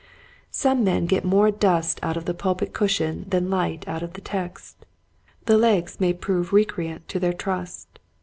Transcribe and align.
Some 0.49 0.83
men 0.83 1.05
get 1.05 1.23
more 1.23 1.51
dust 1.51 1.99
out 2.01 2.17
of 2.17 2.25
the 2.25 2.33
pulpit 2.33 2.73
cushion 2.73 3.27
than 3.29 3.51
light 3.51 3.87
out 3.87 4.01
of 4.01 4.13
the 4.13 4.19
text. 4.21 4.83
The 5.45 5.59
legs 5.59 5.99
may 5.99 6.11
prove 6.11 6.51
recreant 6.53 7.07
to 7.09 7.19
their 7.19 7.33
trust. 7.33 7.99